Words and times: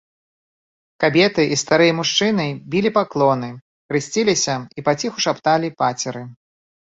Кабеты 1.01 1.43
і 1.55 1.59
старыя 1.63 1.93
мужчыны 1.99 2.45
білі 2.77 2.91
паклоны, 2.97 3.49
хрысціліся 3.91 4.55
і 4.77 4.87
паціху 4.89 5.19
шапталі 5.27 5.73
пацеры. 5.85 6.25